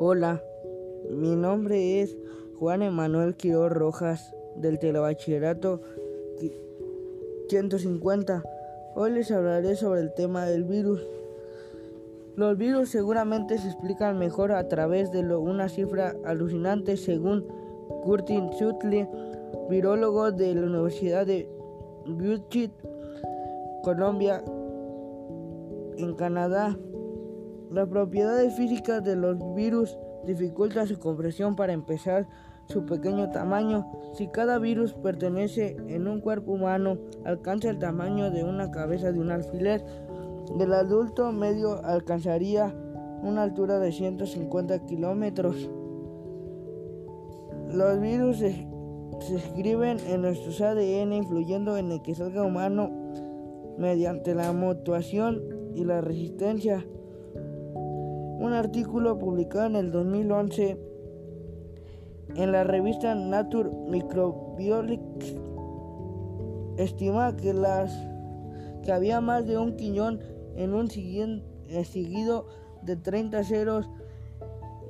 Hola, 0.00 0.40
mi 1.10 1.34
nombre 1.34 2.00
es 2.00 2.16
Juan 2.60 2.82
Emanuel 2.82 3.34
Quiroz 3.34 3.72
Rojas 3.72 4.32
del 4.54 4.78
Telebachillerato 4.78 5.80
150. 7.48 8.44
Hoy 8.94 9.10
les 9.10 9.32
hablaré 9.32 9.74
sobre 9.74 10.02
el 10.02 10.14
tema 10.14 10.46
del 10.46 10.62
virus. 10.62 11.04
Los 12.36 12.56
virus 12.56 12.90
seguramente 12.90 13.58
se 13.58 13.66
explican 13.66 14.20
mejor 14.20 14.52
a 14.52 14.68
través 14.68 15.10
de 15.10 15.24
una 15.36 15.68
cifra 15.68 16.14
alucinante 16.24 16.96
según 16.96 17.44
Curtin 18.04 18.50
Shutley, 18.50 19.08
virólogo 19.68 20.30
de 20.30 20.54
la 20.54 20.66
Universidad 20.66 21.26
de 21.26 21.48
Butte, 22.06 22.70
Colombia, 23.82 24.44
en 25.96 26.14
Canadá. 26.14 26.78
Las 27.70 27.88
propiedades 27.88 28.54
físicas 28.54 29.04
de 29.04 29.16
los 29.16 29.36
virus 29.54 29.98
dificultan 30.26 30.86
su 30.86 30.98
compresión 30.98 31.54
para 31.54 31.72
empezar 31.72 32.26
su 32.66 32.84
pequeño 32.86 33.30
tamaño. 33.30 33.86
Si 34.14 34.28
cada 34.28 34.58
virus 34.58 34.94
pertenece 34.94 35.76
en 35.88 36.08
un 36.08 36.20
cuerpo 36.20 36.52
humano, 36.52 36.98
alcanza 37.24 37.70
el 37.70 37.78
tamaño 37.78 38.30
de 38.30 38.44
una 38.44 38.70
cabeza 38.70 39.12
de 39.12 39.20
un 39.20 39.30
alfiler. 39.30 39.84
El 40.58 40.72
adulto 40.72 41.30
medio 41.32 41.84
alcanzaría 41.84 42.74
una 43.22 43.42
altura 43.42 43.78
de 43.78 43.92
150 43.92 44.86
kilómetros. 44.86 45.70
Los 47.72 48.00
virus 48.00 48.38
se, 48.38 48.66
se, 49.20 49.36
escriben 49.36 49.98
en 50.08 50.22
nuestros 50.22 50.60
ADN 50.60 51.12
influyendo 51.12 51.76
en 51.76 51.92
el 51.92 52.00
que 52.02 52.14
salga 52.14 52.44
humano 52.44 52.90
mediante 53.76 54.34
la 54.34 54.52
mutuación 54.52 55.42
y 55.74 55.84
la 55.84 56.00
resistencia. 56.00 56.84
Un 58.38 58.52
artículo 58.52 59.18
publicado 59.18 59.66
en 59.66 59.74
el 59.76 59.90
2011 59.90 60.78
en 62.36 62.52
la 62.52 62.62
revista 62.62 63.14
Nature 63.16 63.68
Microbiology 63.88 65.00
estima 66.76 67.36
que 67.36 67.52
las 67.52 67.92
que 68.84 68.92
había 68.92 69.20
más 69.20 69.44
de 69.44 69.58
un 69.58 69.76
quillón 69.76 70.20
en 70.54 70.72
un 70.72 70.88
eh, 70.88 71.84
seguido 71.84 72.46
de 72.82 72.94
30 72.94 73.42
ceros 73.42 73.90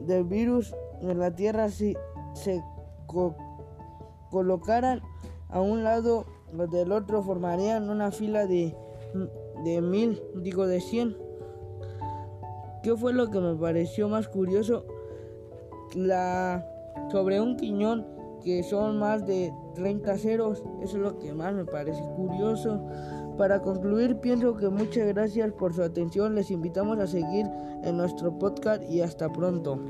del 0.00 0.24
virus 0.24 0.74
en 1.00 1.18
la 1.20 1.34
Tierra 1.34 1.68
si 1.68 1.94
se 2.34 2.60
colocaran 4.30 5.02
a 5.48 5.60
un 5.60 5.84
lado 5.84 6.26
del 6.72 6.90
otro 6.90 7.22
formarían 7.22 7.90
una 7.90 8.10
fila 8.10 8.46
de, 8.46 8.74
de 9.64 9.80
mil, 9.80 10.20
digo 10.34 10.66
de 10.66 10.80
100. 10.80 11.16
¿Qué 12.86 12.94
fue 12.94 13.12
lo 13.12 13.28
que 13.32 13.40
me 13.40 13.56
pareció 13.56 14.08
más 14.08 14.28
curioso? 14.28 14.84
La 15.96 16.64
sobre 17.10 17.40
un 17.40 17.56
quiñón 17.56 18.06
que 18.44 18.62
son 18.62 19.00
más 19.00 19.26
de 19.26 19.52
30 19.74 20.16
ceros. 20.18 20.62
Eso 20.80 20.96
es 20.98 21.02
lo 21.02 21.18
que 21.18 21.34
más 21.34 21.52
me 21.52 21.64
parece 21.64 22.00
curioso. 22.14 22.80
Para 23.36 23.60
concluir, 23.60 24.18
pienso 24.20 24.56
que 24.56 24.68
muchas 24.68 25.08
gracias 25.08 25.50
por 25.50 25.74
su 25.74 25.82
atención. 25.82 26.36
Les 26.36 26.52
invitamos 26.52 27.00
a 27.00 27.08
seguir 27.08 27.46
en 27.82 27.96
nuestro 27.96 28.38
podcast 28.38 28.88
y 28.88 29.00
hasta 29.00 29.32
pronto. 29.32 29.80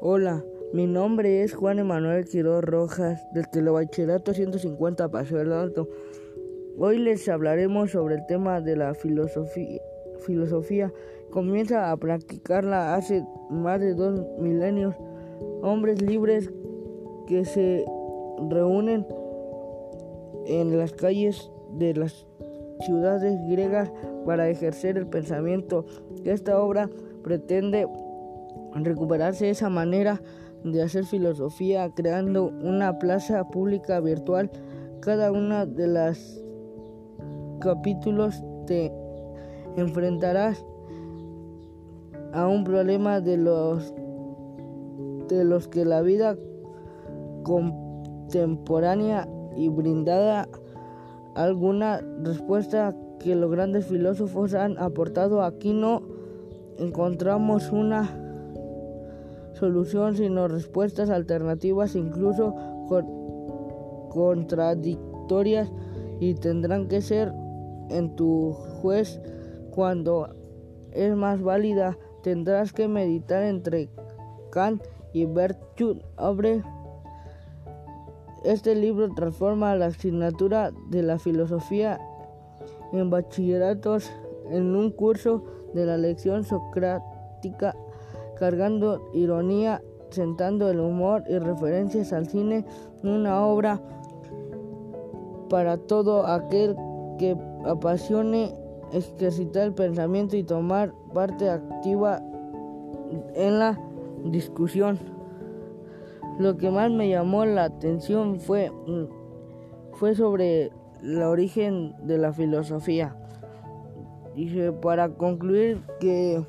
Hola. 0.00 0.44
Mi 0.74 0.86
nombre 0.86 1.42
es 1.42 1.54
Juan 1.54 1.78
Emanuel 1.78 2.26
Quiroz 2.26 2.62
Rojas 2.62 3.26
del 3.32 3.48
Telebachillerato 3.48 4.34
150 4.34 5.08
Paseo 5.08 5.38
del 5.38 5.52
Alto. 5.52 5.88
Hoy 6.76 6.98
les 6.98 7.26
hablaremos 7.30 7.92
sobre 7.92 8.16
el 8.16 8.26
tema 8.26 8.60
de 8.60 8.76
la 8.76 8.92
filosofía. 8.92 9.80
filosofía. 10.26 10.92
Comienza 11.30 11.90
a 11.90 11.96
practicarla 11.96 12.94
hace 12.94 13.24
más 13.48 13.80
de 13.80 13.94
dos 13.94 14.20
milenios. 14.38 14.94
Hombres 15.62 16.02
libres 16.02 16.50
que 17.26 17.46
se 17.46 17.86
reúnen 18.50 19.06
en 20.44 20.76
las 20.76 20.92
calles 20.92 21.50
de 21.78 21.94
las 21.94 22.26
ciudades 22.84 23.38
griegas 23.48 23.90
para 24.26 24.50
ejercer 24.50 24.98
el 24.98 25.06
pensamiento. 25.06 25.86
Esta 26.24 26.60
obra 26.60 26.90
pretende 27.22 27.86
recuperarse 28.74 29.48
esa 29.50 29.70
manera 29.70 30.20
de 30.64 30.82
hacer 30.82 31.04
filosofía 31.04 31.90
creando 31.94 32.46
una 32.46 32.98
plaza 32.98 33.48
pública 33.48 34.00
virtual. 34.00 34.50
Cada 35.00 35.32
una 35.32 35.66
de 35.66 35.86
las 35.86 36.42
capítulos 37.60 38.42
te 38.66 38.92
enfrentarás 39.76 40.64
a 42.32 42.46
un 42.46 42.64
problema 42.64 43.20
de 43.20 43.36
los 43.36 43.94
de 45.28 45.44
los 45.44 45.68
que 45.68 45.84
la 45.84 46.00
vida 46.00 46.36
contemporánea 47.42 49.28
y 49.56 49.68
brindada 49.68 50.48
alguna 51.34 52.00
respuesta 52.22 52.96
que 53.20 53.34
los 53.34 53.50
grandes 53.50 53.86
filósofos 53.86 54.54
han 54.54 54.78
aportado 54.78 55.42
aquí 55.42 55.72
no 55.72 56.02
encontramos 56.78 57.70
una 57.70 58.27
solución, 59.58 60.16
sino 60.16 60.48
respuestas 60.48 61.10
alternativas, 61.10 61.94
incluso 61.94 62.54
contradictorias, 64.10 65.70
y 66.20 66.34
tendrán 66.34 66.88
que 66.88 67.00
ser 67.00 67.32
en 67.90 68.16
tu 68.16 68.52
juez 68.52 69.20
cuando 69.70 70.28
es 70.92 71.14
más 71.14 71.42
válida. 71.42 71.96
Tendrás 72.22 72.72
que 72.72 72.88
meditar 72.88 73.42
entre 73.42 73.88
Kant 74.50 74.82
y 75.12 75.26
Bertut. 75.26 76.02
Abre 76.16 76.62
este 78.44 78.74
libro 78.76 79.12
transforma 79.14 79.74
la 79.74 79.86
asignatura 79.86 80.70
de 80.90 81.02
la 81.02 81.18
filosofía 81.18 82.00
en 82.92 83.10
bachilleratos 83.10 84.10
en 84.50 84.76
un 84.76 84.92
curso 84.92 85.44
de 85.74 85.84
la 85.84 85.96
lección 85.96 86.44
socrática 86.44 87.74
cargando 88.38 89.10
ironía, 89.12 89.82
sentando 90.10 90.70
el 90.70 90.80
humor 90.80 91.24
y 91.28 91.38
referencias 91.38 92.12
al 92.12 92.26
cine, 92.26 92.64
una 93.02 93.44
obra 93.44 93.80
para 95.48 95.76
todo 95.78 96.26
aquel 96.26 96.76
que 97.18 97.36
apasione 97.66 98.54
ejercitar 98.92 99.64
el 99.64 99.74
pensamiento 99.74 100.36
y 100.36 100.44
tomar 100.44 100.92
parte 101.12 101.50
activa 101.50 102.22
en 103.34 103.58
la 103.58 103.78
discusión. 104.24 104.98
Lo 106.38 106.56
que 106.56 106.70
más 106.70 106.90
me 106.90 107.08
llamó 107.08 107.44
la 107.44 107.64
atención 107.64 108.38
fue, 108.38 108.70
fue 109.94 110.14
sobre 110.14 110.70
el 111.02 111.22
origen 111.22 111.94
de 112.06 112.18
la 112.18 112.32
filosofía. 112.32 113.16
Dije, 114.34 114.72
para 114.72 115.08
concluir 115.14 115.82
que 115.98 116.44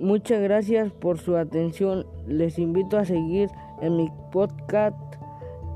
Muchas 0.00 0.40
gracias 0.40 0.90
por 0.92 1.18
su 1.18 1.36
atención. 1.36 2.06
Les 2.26 2.58
invito 2.58 2.96
a 2.96 3.04
seguir 3.04 3.50
en 3.82 3.98
mi 3.98 4.10
podcast 4.32 4.96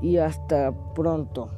y 0.01 0.17
hasta 0.17 0.73
pronto. 0.95 1.51